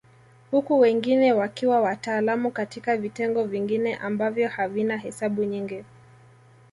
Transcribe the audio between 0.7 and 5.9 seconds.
wengine wakiwa wataalamu katika vitengo vingine ambavyo havina hesabu nyingi